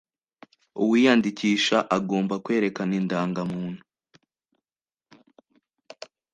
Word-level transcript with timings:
Uwiyandikisha 0.83 1.77
agomba 1.97 2.35
kwerekana 2.43 2.93
indangamuntu 2.99 3.83